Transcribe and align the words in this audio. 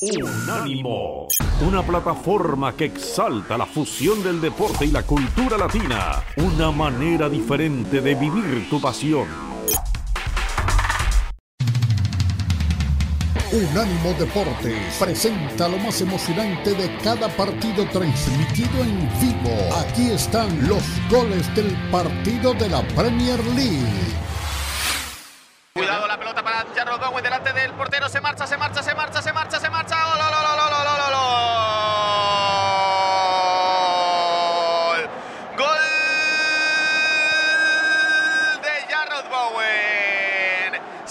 Unánimo, 0.00 1.26
una 1.60 1.82
plataforma 1.82 2.72
que 2.76 2.84
exalta 2.84 3.58
la 3.58 3.66
fusión 3.66 4.22
del 4.22 4.40
deporte 4.40 4.84
y 4.84 4.92
la 4.92 5.02
cultura 5.02 5.58
latina, 5.58 6.22
una 6.36 6.70
manera 6.70 7.28
diferente 7.28 8.00
de 8.00 8.14
vivir 8.14 8.70
tu 8.70 8.80
pasión. 8.80 9.26
Unánimo 13.50 14.12
Deportes 14.16 14.96
presenta 15.00 15.66
lo 15.66 15.78
más 15.78 16.00
emocionante 16.00 16.74
de 16.74 16.96
cada 16.98 17.28
partido 17.30 17.84
transmitido 17.88 18.84
en 18.84 19.00
vivo. 19.20 19.74
Aquí 19.80 20.12
están 20.12 20.68
los 20.68 20.84
goles 21.10 21.52
del 21.56 21.76
partido 21.90 22.54
de 22.54 22.68
la 22.68 22.86
Premier 22.94 23.44
League. 23.46 24.28
Cuidado 25.78 26.08
la 26.08 26.18
pelota 26.18 26.42
para 26.42 26.66
Jarrod 26.74 26.98
Bowen 26.98 27.22
delante 27.22 27.52
del 27.52 27.72
portero. 27.74 28.08
Se 28.08 28.20
marcha, 28.20 28.48
se 28.48 28.56
marcha, 28.56 28.82
se 28.82 28.94
marcha, 28.96 29.22
se 29.22 29.32
marcha, 29.32 29.60
se 29.60 29.67
marcha. 29.67 29.67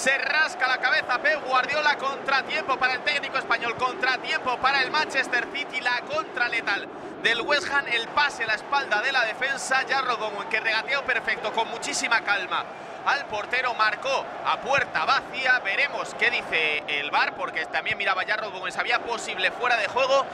Se 0.07 0.17
rasca 0.20 0.70
la 0.70 0.77
cabeza 0.77 1.17
Pep 1.21 1.45
Guardiola. 1.45 1.97
Contratiempo 1.97 2.77
para 2.77 2.93
el 2.93 3.02
técnico 3.02 3.38
español. 3.38 3.75
Contratiempo 3.75 4.57
para 4.57 4.81
el 4.81 4.89
Manchester 4.89 5.49
City. 5.53 5.81
La 5.81 5.99
contra 6.03 6.47
letal 6.47 6.88
del 7.21 7.41
West 7.41 7.70
Ham. 7.70 7.85
El 7.91 8.07
pase 8.07 8.45
a 8.45 8.47
la 8.47 8.53
espalda 8.53 9.02
de 9.02 9.11
la 9.11 9.25
defensa. 9.25 9.83
Jarrod 9.85 10.17
Bowen 10.17 10.47
que 10.47 10.61
regateó 10.61 11.03
perfecto 11.03 11.52
con 11.52 11.67
muchísima 11.67 12.21
calma 12.21 12.63
al 13.05 13.25
portero, 13.25 13.73
marcó 13.73 14.25
a 14.45 14.61
puerta 14.61 15.03
vacía. 15.03 15.59
Veremos 15.59 16.16
qué 16.17 16.31
dice 16.31 16.85
el 16.88 17.11
VAR, 17.11 17.35
porque 17.35 17.66
también 17.66 17.97
miraba 17.97 18.23
ya 18.23 18.38
Bowen, 18.38 18.71
sabía 18.71 18.99
posible 18.99 19.52
fuera 19.52 19.75
de 19.75 19.88
juego, 19.88 20.25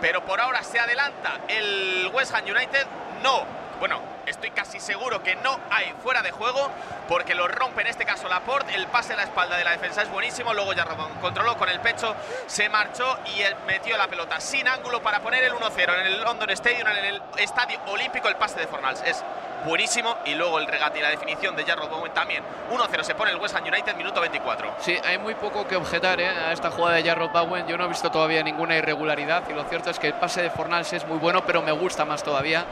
pero 0.00 0.24
por 0.24 0.40
ahora 0.40 0.62
se 0.62 0.78
adelanta 0.78 1.40
el 1.48 2.12
West 2.14 2.32
Ham 2.32 2.44
United. 2.44 2.86
No, 3.24 3.44
bueno, 3.80 4.15
estoy 4.26 4.50
casi 4.50 4.80
seguro 4.80 5.22
que 5.22 5.36
no 5.36 5.58
hay 5.70 5.92
fuera 6.02 6.22
de 6.22 6.30
juego 6.30 6.70
porque 7.08 7.34
lo 7.34 7.48
rompe 7.48 7.82
en 7.82 7.86
este 7.88 8.04
caso 8.04 8.28
Laporte, 8.28 8.74
el 8.74 8.86
pase 8.88 9.12
a 9.12 9.16
la 9.16 9.22
espalda 9.22 9.56
de 9.56 9.64
la 9.64 9.72
defensa 9.72 10.02
es 10.02 10.10
buenísimo, 10.10 10.52
luego 10.52 10.72
ya 10.72 10.84
controló 11.20 11.56
con 11.56 11.68
el 11.68 11.80
pecho, 11.80 12.14
se 12.46 12.68
marchó 12.68 13.18
y 13.26 13.42
metió 13.66 13.96
la 13.96 14.08
pelota 14.08 14.40
sin 14.40 14.66
ángulo 14.66 15.00
para 15.02 15.20
poner 15.20 15.44
el 15.44 15.52
1-0 15.52 16.00
en 16.00 16.06
el 16.06 16.20
London 16.20 16.50
Stadium, 16.50 16.88
en 16.88 17.04
el 17.04 17.22
Estadio 17.38 17.78
Olímpico, 17.86 18.28
el 18.28 18.36
pase 18.36 18.58
de 18.58 18.66
Fornals 18.66 19.02
es 19.06 19.22
buenísimo. 19.64 20.16
Y 20.24 20.34
luego 20.34 20.58
el 20.58 20.66
regate 20.66 20.98
y 20.98 21.02
la 21.02 21.10
definición 21.10 21.56
de 21.56 21.64
Jarrod 21.64 21.88
Bowen 21.88 22.12
también. 22.12 22.42
1-0 22.70 23.02
se 23.02 23.14
pone 23.14 23.30
el 23.30 23.36
West 23.36 23.54
Ham 23.56 23.64
United 23.64 23.94
minuto 23.96 24.20
24 24.20 24.76
sí, 24.78 24.96
hay 25.04 25.18
muy 25.18 25.34
poco 25.34 25.66
que 25.66 25.76
objetar 25.76 26.20
¿eh? 26.20 26.28
a 26.28 26.52
esta 26.52 26.70
jugada 26.70 26.96
de 26.96 27.04
Jarrod 27.04 27.30
Bowen. 27.30 27.66
Yo 27.66 27.76
no 27.76 27.84
he 27.84 27.88
visto 27.88 28.10
todavía 28.10 28.42
ninguna 28.42 28.76
irregularidad 28.76 29.44
y 29.48 29.52
lo 29.52 29.64
cierto 29.64 29.90
es 29.90 29.98
que 29.98 30.08
el 30.08 30.14
pase 30.14 30.42
de 30.42 30.50
Fornals 30.50 30.92
es 30.92 31.06
muy 31.06 31.18
bueno 31.18 31.44
pero 31.44 31.62
me 31.62 31.72
gusta 31.72 32.04
más 32.04 32.22
todavía 32.22 32.64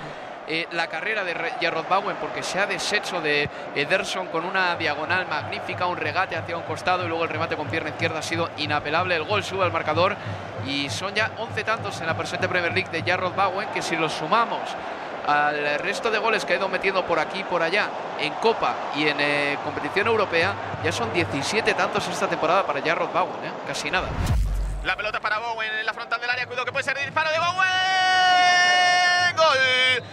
eh, 0.47 0.67
la 0.73 0.89
carrera 0.89 1.25
de 1.25 1.35
Jarrod 1.61 1.87
Bowen 1.89 2.17
porque 2.21 2.43
se 2.43 2.59
ha 2.59 2.67
deshecho 2.67 3.21
de 3.21 3.49
Ederson 3.75 4.27
con 4.29 4.45
una 4.45 4.77
diagonal 4.77 5.27
magnífica, 5.27 5.87
un 5.87 5.97
regate 5.97 6.37
hacia 6.37 6.57
un 6.57 6.65
costado 6.65 7.05
y 7.05 7.09
luego 7.09 7.25
el 7.25 7.31
remate 7.31 7.57
con 7.57 7.69
pierna 7.69 7.91
izquierda 7.91 8.19
ha 8.19 8.23
sido 8.23 8.51
inapelable. 8.59 9.17
El 9.17 9.25
gol 9.25 9.43
sube 9.43 9.65
al 9.65 9.73
marcador 9.73 10.17
y 10.67 10.91
son 10.91 11.15
ya 11.15 11.31
11 11.39 11.65
tantos 11.65 12.01
en 12.01 12.07
la 12.07 12.17
presente 12.17 12.49
Premier 12.49 12.73
League 12.73 12.91
de 12.91 13.03
Jarrod 13.03 13.35
Bowen 13.35 13.69
que 13.71 13.83
si 13.83 13.97
los 13.97 14.13
sumamos 14.13 14.61
al 15.27 15.79
resto 15.79 16.11
de 16.11 16.19
goles 16.19 16.45
que 16.45 16.53
ha 16.53 16.57
ido 16.57 16.69
metiendo 16.69 17.05
por 17.07 17.19
aquí 17.19 17.41
y 17.41 17.45
por 17.45 17.63
allá 17.63 17.89
en 18.19 18.33
Copa 18.35 18.75
y 18.95 19.09
en 19.09 19.17
eh, 19.21 19.59
competición 19.65 20.07
europea, 20.07 20.55
ya 20.85 20.93
son 20.93 21.13
17 21.13 21.75
tantos 21.75 22.07
esta 22.09 22.29
temporada 22.29 22.67
para 22.67 22.83
Jarrod 22.83 23.11
Bowen, 23.11 23.45
¿eh? 23.45 23.53
casi 23.67 23.91
nada. 23.91 24.09
La 24.85 24.97
pelota 24.97 25.21
para 25.21 25.39
Bowen 25.39 25.71
en 25.81 25.87
la 25.87 25.95
frontal 25.95 26.21
del 26.21 26.29
área, 26.29 26.47
cuidado 26.47 26.67
que 26.67 26.73
puede 26.73 26.85
ser 26.85 26.99
el 26.99 27.07
disparo 27.07 27.31
de 27.31 27.39
Bowen. 27.39 29.37
Gol, 29.37 30.05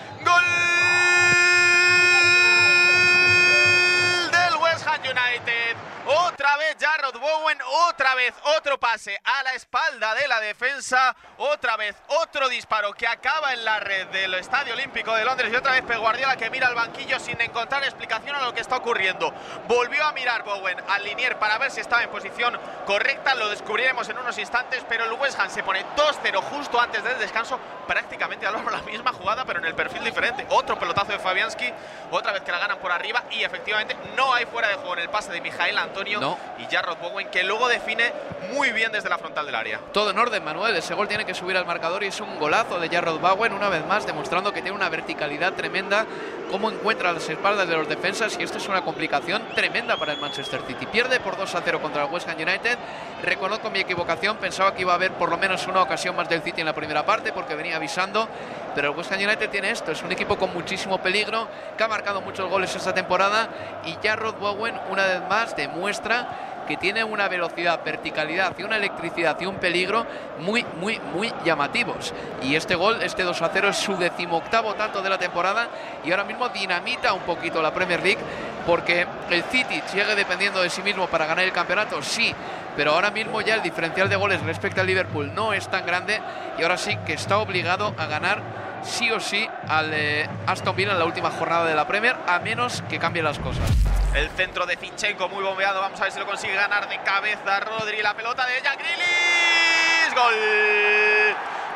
United. 5.32 5.78
Otra 6.06 6.58
vez 6.58 6.78
Jarrod 6.80 7.20
Bowen, 7.20 7.60
otra 7.88 8.16
vez 8.16 8.34
otro 8.58 8.80
pase 8.80 9.20
a 9.24 9.44
la 9.44 9.54
espalda 9.54 10.16
de 10.16 10.28
la 10.28 10.40
defensa, 10.40 11.16
otra 11.38 11.78
vez 11.78 11.96
otro 12.08 12.50
disparo 12.50 12.92
que 12.94 13.08
acaba 13.08 13.54
en 13.54 13.64
la 13.64 13.80
red 13.80 14.08
del 14.08 14.34
Estadio 14.34 14.74
Olímpico 14.74 15.14
de 15.14 15.24
Londres 15.24 15.52
y 15.54 15.56
otra 15.56 15.74
vez 15.74 15.84
Pep 15.84 16.00
Guardiola 16.00 16.36
que 16.36 16.50
mira 16.50 16.68
al 16.68 16.76
banquillo 16.76 17.20
sin 17.20 17.40
encontrar 17.40 17.84
explicación 17.84 18.36
a 18.36 18.42
lo 18.42 18.54
que 18.54 18.62
está 18.62 18.78
ocurriendo. 18.78 19.32
Volvió 19.68 20.04
a 20.04 20.12
mirar 20.12 20.44
Bowen 20.44 20.78
al 20.90 21.04
linier 21.04 21.38
para 21.38 21.60
ver 21.60 21.70
si 21.70 21.82
estaba 21.82 22.02
en 22.02 22.10
posición 22.10 22.60
correcta, 22.88 23.36
lo 23.36 23.50
descubriremos 23.50 24.10
en 24.10 24.18
unos 24.18 24.38
instantes, 24.40 24.84
pero 24.90 25.06
el 25.06 25.14
West 25.14 25.40
Ham 25.40 25.52
se 25.52 25.62
pone 25.62 25.86
2-0 25.96 26.42
justo 26.42 26.82
antes 26.82 27.04
del 27.04 27.20
descanso, 27.20 27.60
prácticamente 27.88 28.48
a 28.48 28.52
la 28.52 28.82
misma 28.82 29.14
jugada, 29.14 29.46
pero 29.46 29.60
en 29.60 29.66
el 29.66 29.76
perfil 29.76 30.04
diferente. 30.04 30.48
Otro 30.50 30.80
pelotazo 30.80 31.12
de 31.12 31.20
Fabianski, 31.20 31.72
otra 32.10 32.32
vez 32.32 32.42
que 32.42 32.52
la 32.52 32.58
ganan 32.58 32.80
por 32.80 32.92
arriba 32.92 33.24
y 33.30 33.44
efectivamente 33.44 33.96
no 34.16 34.34
hay 34.34 34.46
fuera 34.48 34.68
de 34.70 34.76
juego 34.76 34.94
en 34.94 35.00
el 35.02 35.10
pase 35.10 35.21
de 35.30 35.42
Mijael 35.42 35.78
Antonio 35.78 36.38
y 36.58 36.74
Jarrod 36.74 36.98
Bowen, 36.98 37.30
que 37.30 37.44
luego 37.44 37.68
define 37.68 38.12
muy 38.54 38.72
bien 38.72 38.92
desde 38.92 39.10
la 39.10 39.18
frontal 39.18 39.46
del 39.46 39.56
área. 39.56 39.80
Todo 39.94 40.12
en 40.12 40.18
orden, 40.18 40.44
Manuel. 40.44 40.76
Ese 40.76 40.94
gol 40.94 41.08
tiene 41.08 41.26
que 41.26 41.34
subir 41.34 41.56
al 41.58 41.66
marcador 41.66 42.04
y 42.04 42.08
es 42.08 42.20
un 42.20 42.40
golazo 42.40 42.80
de 42.80 42.90
Jarrod 42.90 43.20
Bowen, 43.20 43.54
una 43.54 43.70
vez 43.70 43.86
más, 43.86 44.06
demostrando 44.06 44.52
que 44.52 44.62
tiene 44.62 44.76
una 44.76 44.90
verticalidad 44.90 45.54
tremenda, 45.54 46.06
cómo 46.52 46.70
encuentra 46.70 47.14
las 47.14 47.28
espaldas 47.30 47.68
de 47.68 47.78
los 47.78 47.88
defensas 47.88 48.38
y 48.38 48.44
esto 48.44 48.58
es 48.58 48.68
una 48.68 48.82
complicación 48.84 49.42
tremenda 49.56 49.96
para 49.96 50.12
el 50.12 50.20
Manchester 50.20 50.62
City. 50.68 50.86
Pierde 50.86 51.22
por 51.22 51.38
2 51.38 51.56
a 51.56 51.62
0 51.64 51.82
contra 51.82 52.04
el 52.04 52.12
West 52.12 52.28
Ham 52.28 52.36
United. 52.36 52.78
Reconozco 53.24 53.70
mi 53.70 53.80
equivocación, 53.80 54.38
pensaba 54.38 54.76
que 54.76 54.82
iba 54.82 54.92
a 54.92 54.96
haber 54.96 55.14
por 55.14 55.30
lo 55.30 55.38
menos 55.38 55.66
una 55.68 55.82
ocasión 55.82 56.16
más 56.16 56.28
del 56.28 56.42
City 56.42 56.60
en 56.62 56.68
la 56.68 56.74
primera 56.74 57.06
parte 57.06 57.32
porque 57.32 57.56
venía 57.56 57.78
avisando, 57.78 58.28
pero 58.76 58.92
el 58.92 58.98
West 58.98 59.14
Ham 59.14 59.20
United 59.20 59.50
tiene 59.50 59.72
esto, 59.72 59.92
es 59.92 60.04
un 60.04 60.12
equipo 60.12 60.38
con 60.38 60.54
muchísimo 60.54 60.98
peligro, 60.98 61.48
que 61.78 61.84
ha 61.84 61.88
marcado 61.88 62.22
muchos 62.22 62.50
goles 62.50 62.76
esta 62.76 62.94
temporada 62.94 63.48
y 63.86 63.96
Jarrod 64.06 64.36
Bowen 64.36 64.78
una 64.90 65.06
vez 65.06 65.22
más 65.30 65.56
demuestra 65.56 66.51
que 66.72 66.78
tiene 66.78 67.04
una 67.04 67.28
velocidad, 67.28 67.82
verticalidad 67.84 68.58
y 68.58 68.64
una 68.64 68.78
electricidad 68.78 69.38
y 69.42 69.46
un 69.46 69.56
peligro 69.56 70.08
muy, 70.40 70.66
muy, 70.80 71.02
muy 71.14 71.30
llamativos. 71.44 72.14
Y 72.44 72.56
este 72.56 72.76
gol, 72.76 73.02
este 73.02 73.24
2 73.24 73.42
a 73.42 73.50
0, 73.52 73.68
es 73.68 73.76
su 73.76 73.98
decimoctavo 73.98 74.74
tanto 74.76 75.02
de 75.02 75.10
la 75.10 75.18
temporada 75.18 75.68
y 76.06 76.12
ahora 76.12 76.24
mismo 76.24 76.48
dinamita 76.48 77.12
un 77.12 77.24
poquito 77.24 77.62
la 77.62 77.74
Premier 77.74 78.02
League 78.02 78.22
porque 78.66 79.06
el 79.32 79.44
City 79.44 79.84
sigue 79.88 80.16
dependiendo 80.16 80.62
de 80.62 80.70
sí 80.70 80.82
mismo 80.82 81.08
para 81.08 81.26
ganar 81.26 81.44
el 81.44 81.52
campeonato, 81.52 82.02
sí, 82.02 82.34
pero 82.78 82.94
ahora 82.94 83.12
mismo 83.12 83.42
ya 83.42 83.56
el 83.56 83.62
diferencial 83.62 84.08
de 84.08 84.16
goles 84.16 84.42
respecto 84.44 84.80
al 84.80 84.88
Liverpool 84.88 85.36
no 85.36 85.52
es 85.52 85.68
tan 85.68 85.86
grande 85.86 86.22
y 86.58 86.64
ahora 86.64 86.78
sí 86.78 86.98
que 87.06 87.12
está 87.12 87.40
obligado 87.40 87.94
a 87.98 88.06
ganar 88.06 88.42
sí 88.82 89.12
o 89.12 89.20
sí 89.20 89.46
al 89.68 89.94
eh, 89.94 90.26
Aston 90.48 90.74
Villa 90.74 90.94
en 90.94 91.00
la 91.00 91.06
última 91.06 91.32
jornada 91.32 91.66
de 91.66 91.76
la 91.76 91.86
Premier, 91.86 92.16
a 92.28 92.40
menos 92.40 92.82
que 92.90 92.98
cambien 92.98 93.26
las 93.26 93.40
cosas. 93.40 93.70
El 94.14 94.30
centro 94.32 94.66
de 94.66 94.76
Finchenko 94.76 95.30
muy 95.30 95.42
bombeado, 95.42 95.80
vamos 95.80 96.00
a 96.02 96.04
ver 96.04 96.12
si 96.12 96.20
lo 96.20 96.26
consigue 96.26 96.54
ganar 96.54 96.90
de 96.90 96.98
cabeza 97.00 97.62
Rodri, 97.62 98.02
la 98.02 98.14
pelota 98.14 98.46
de 98.46 98.62
Jack 98.62 98.78
Grealish, 98.78 100.14
gol, 100.14 100.36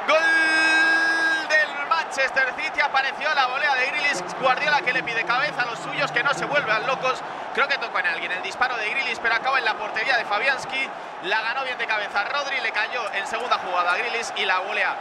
gol 0.06 1.48
del 1.48 1.88
Manchester 1.88 2.54
City, 2.58 2.82
apareció 2.82 3.34
la 3.34 3.48
volea 3.48 3.74
de 3.76 3.88
Grealish, 3.88 4.22
Guardiola 4.42 4.82
que 4.82 4.92
le 4.92 5.02
pide 5.04 5.24
cabeza 5.24 5.62
a 5.62 5.66
los 5.68 5.80
suyos, 5.80 6.12
que 6.12 6.24
no 6.24 6.34
se 6.34 6.44
vuelvan 6.44 6.86
locos, 6.86 7.22
creo 7.54 7.70
que 7.70 7.78
tocó 7.78 8.00
en 8.00 8.08
alguien 8.08 8.34
el 8.34 8.44
disparo 8.44 8.76
de 8.76 8.90
Grealish, 8.90 9.20
pero 9.20 9.36
acaba 9.36 9.58
en 9.60 9.66
la 9.66 9.76
portería 9.76 10.18
de 10.18 10.26
Fabianski, 10.26 10.90
la 11.24 11.42
ganó 11.42 11.64
bien 11.64 11.78
de 11.78 11.88
cabeza 11.88 12.26
Rodri, 12.26 12.60
le 12.60 12.72
cayó 12.72 13.14
en 13.14 13.26
segunda 13.28 13.60
jugada 13.60 13.94
a 13.94 13.98
Grealish 13.98 14.34
y 14.36 14.44
la 14.44 14.60
volea 14.60 14.94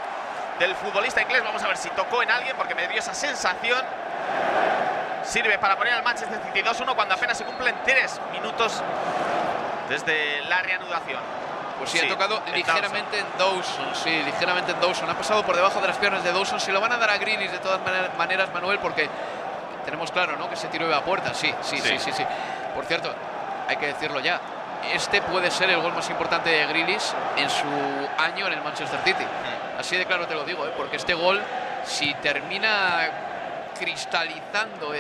del 0.61 0.77
futbolista 0.77 1.21
inglés. 1.21 1.43
Vamos 1.43 1.65
a 1.65 1.67
ver 1.67 1.77
si 1.79 1.91
tocó 1.91 2.23
en 2.23 2.31
alguien 2.31 2.57
porque 2.57 2.77
me 2.77 2.87
dio 2.87 3.01
esa 3.01 3.13
sensación. 3.13 3.85
Sirve 5.25 5.59
para 5.59 5.77
poner 5.77 5.95
al 5.95 6.03
Manchester 6.03 6.41
City 6.47 6.63
2-1 6.63 6.95
cuando 6.95 7.15
apenas 7.15 7.39
se 7.39 7.45
cumplen 7.45 7.75
3 7.85 8.21
minutos 8.33 8.83
desde 9.89 10.43
la 10.43 10.63
reanudación. 10.63 11.21
Pues 11.79 11.91
sí, 11.91 11.99
ha 11.99 12.09
tocado 12.09 12.41
ligeramente 12.55 13.19
en 13.19 13.27
Dawson, 13.37 13.95
sí, 13.95 14.11
ligeramente 14.25 14.73
en 14.73 14.81
Dawson. 14.81 15.11
Ha 15.11 15.15
pasado 15.15 15.43
por 15.45 15.57
debajo 15.57 15.81
de 15.81 15.89
las 15.89 15.97
piernas 15.97 16.23
de 16.23 16.33
Dawson. 16.33 16.61
Se 16.61 16.73
lo 16.73 16.81
van 16.81 16.93
a 16.93 16.99
dar 16.99 17.11
a 17.11 17.19
Grealish 17.19 17.51
de 17.51 17.59
todas 17.59 17.81
maneras, 18.17 18.49
Manuel, 18.53 18.79
porque 18.79 19.09
tenemos 19.85 20.11
claro, 20.13 20.37
¿no? 20.37 20.49
Que 20.49 20.57
se 20.57 20.69
tiró 20.69 20.95
a 20.95 21.03
puerta. 21.03 21.35
Sí, 21.35 21.53
sí, 21.63 21.79
sí, 21.79 21.99
sí, 21.99 22.13
sí. 22.13 22.25
Por 22.75 22.85
cierto, 22.85 23.13
hay 23.69 23.77
que 23.77 23.87
decirlo 23.87 24.21
ya. 24.21 24.41
Este 24.93 25.23
puede 25.23 25.51
ser 25.51 25.71
el 25.71 25.81
gol 25.81 25.95
más 25.95 26.09
importante 26.11 26.51
de 26.51 26.67
Grealish 26.67 27.13
en 27.37 27.51
su 27.51 27.67
año 28.19 28.47
en 28.47 28.53
el 28.53 28.63
Manchester 28.63 29.01
City. 29.05 29.25
Así 29.79 29.97
de 29.97 30.07
claro 30.07 30.27
te 30.27 30.35
lo 30.35 30.45
digo, 30.45 30.67
¿eh? 30.67 30.73
porque 30.77 30.97
este 30.97 31.15
gol, 31.15 31.43
si 31.85 32.15
termina 32.15 33.34
cristalizando 33.75 34.93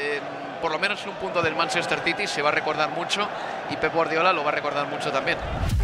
por 0.60 0.72
lo 0.72 0.78
menos 0.78 1.02
en 1.02 1.10
un 1.10 1.16
punto 1.16 1.42
del 1.42 1.54
Manchester 1.54 2.00
City, 2.00 2.26
se 2.26 2.40
va 2.40 2.48
a 2.48 2.52
recordar 2.52 2.88
mucho 2.90 3.28
y 3.70 3.76
Pep 3.76 3.92
Guardiola 3.92 4.32
lo 4.32 4.42
va 4.42 4.50
a 4.50 4.54
recordar 4.54 4.86
mucho 4.86 5.12
también. 5.12 5.36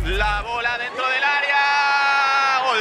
La 0.04 0.40
bola 0.42 0.78
dentro 0.78 1.06
del 1.06 1.22
área. 1.22 2.60
Gol. 2.64 2.78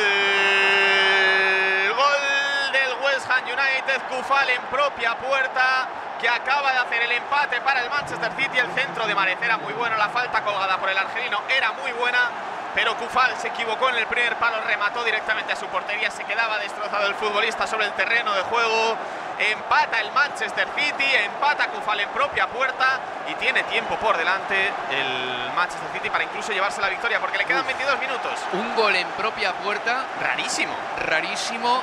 Gol 1.98 2.72
del 2.72 3.06
West 3.06 3.30
Ham 3.30 3.44
United. 3.44 4.02
Kufal 4.08 4.50
en 4.50 4.62
propia 4.72 5.18
puerta 5.18 5.90
que 6.22 6.30
acaba 6.30 6.72
de 6.72 6.78
hacer 6.80 7.02
el 7.04 7.12
empate 7.12 7.60
para 7.62 7.82
el 7.82 7.90
Manchester 7.90 8.32
City. 8.38 8.60
El 8.60 8.72
centro 8.72 9.06
de 9.06 9.14
Marecera 9.14 9.58
muy 9.58 9.74
bueno. 9.74 9.98
La 9.98 10.08
falta 10.08 10.42
colgada 10.42 10.78
por 10.78 10.90
el 10.90 10.98
argelino 10.98 11.42
era 11.50 11.74
muy 11.74 11.92
buena 11.92 12.30
pero 12.76 12.96
Cufal 12.98 13.36
se 13.38 13.48
equivocó 13.48 13.90
en 13.90 13.96
el 13.96 14.06
primer 14.06 14.36
palo, 14.36 14.58
remató 14.66 15.04
directamente 15.04 15.54
a 15.54 15.56
su 15.56 15.66
portería, 15.68 16.12
se 16.12 16.24
quedaba 16.24 16.60
destrozado 16.60 17.08
el 17.08 17.16
futbolista 17.16 17.66
sobre 17.66 17.88
el 17.88 17.94
terreno 17.94 18.34
de 18.34 18.42
juego. 18.44 18.96
Empata 19.40 20.02
el 20.02 20.12
Manchester 20.12 20.68
City, 20.76 21.06
empata 21.16 21.68
Cufal 21.70 22.02
en 22.02 22.10
propia 22.10 22.48
puerta 22.48 23.00
y 23.30 23.36
tiene 23.36 23.64
tiempo 23.64 23.96
por 23.96 24.18
delante 24.18 24.68
el 24.92 25.52
Manchester 25.56 25.90
City 25.94 26.10
para 26.10 26.26
incluso 26.26 26.52
llevarse 26.52 26.82
la 26.82 26.90
victoria 26.90 27.22
porque 27.22 27.38
le 27.38 27.46
quedan 27.46 27.66
22 27.66 28.00
minutos. 28.00 28.34
Un 28.52 28.76
gol 28.76 28.96
en 28.98 29.08
propia 29.12 29.54
puerta. 29.54 30.04
Rarísimo. 30.22 30.74
Rarísimo 31.06 31.82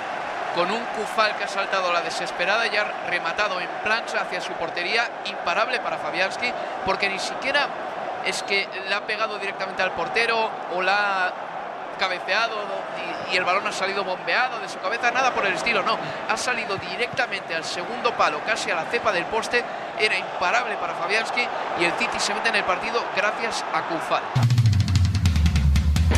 con 0.55 0.71
un 0.71 0.85
Kufal 0.85 1.35
que 1.37 1.45
ha 1.45 1.49
saltado 1.49 1.93
la 1.93 2.03
desesperada 2.03 2.67
y 2.67 2.77
ha 2.77 2.85
rematado 3.09 3.61
en 3.61 3.69
plancha 3.83 4.21
hacia 4.21 4.41
su 4.41 4.53
portería, 4.53 5.09
imparable 5.25 5.81
para 5.81 5.99
Fabianski, 5.99 6.53
porque 6.85 7.09
ni 7.09 7.19
siquiera 7.19 7.69
es 8.27 8.43
que 8.43 8.69
le 8.89 8.95
ha 8.95 9.01
pegado 9.03 9.39
directamente 9.39 9.83
al 9.83 9.93
portero 9.93 10.51
o 10.75 10.83
la 10.83 11.27
ha 11.27 11.33
cabeceado 11.99 12.57
y, 13.33 13.37
el 13.37 13.45
balón 13.45 13.67
ha 13.67 13.73
salido 13.73 14.05
bombeado 14.05 14.59
de 14.61 14.69
su 14.69 14.79
cabeza, 14.79 15.11
nada 15.11 15.33
por 15.33 15.47
el 15.47 15.55
estilo, 15.55 15.83
no, 15.83 15.99
ha 16.29 16.37
salido 16.37 16.77
directamente 16.77 17.55
al 17.55 17.65
segundo 17.65 18.13
palo, 18.13 18.41
casi 18.45 18.71
a 18.71 18.77
la 18.77 18.85
cepa 18.85 19.13
del 19.13 19.25
poste, 19.27 19.65
era 19.99 20.17
imparable 20.17 20.77
para 20.77 20.95
Fabianski 20.95 21.47
y 21.81 21.85
el 21.85 21.93
City 21.93 22.19
se 22.19 22.35
mete 22.35 22.49
en 22.49 22.57
el 22.57 22.65
partido 22.65 23.03
gracias 23.17 23.65
a 23.73 23.83
Kufal. 23.83 24.56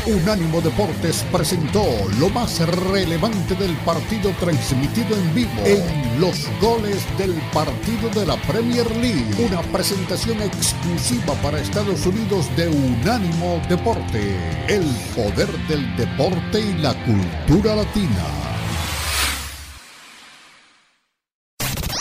Unánimo 0.05 0.61
Deportes 0.61 1.25
presentó 1.31 1.85
lo 2.19 2.29
más 2.29 2.59
relevante 2.91 3.55
del 3.55 3.75
partido 3.77 4.31
transmitido 4.39 5.15
en 5.15 5.35
vivo 5.35 5.51
en 5.65 6.21
los 6.21 6.47
goles 6.61 7.05
del 7.17 7.33
partido 7.53 8.09
de 8.15 8.25
la 8.25 8.35
Premier 8.43 8.89
League. 8.97 9.25
Una 9.45 9.61
presentación 9.71 10.41
exclusiva 10.41 11.33
para 11.43 11.59
Estados 11.59 12.05
Unidos 12.05 12.47
de 12.55 12.69
Unánimo 12.69 13.61
Deporte. 13.67 14.35
El 14.67 14.85
poder 15.15 15.49
del 15.67 15.95
deporte 15.95 16.59
y 16.59 16.73
la 16.81 16.93
cultura 17.05 17.75
latina. 17.75 18.48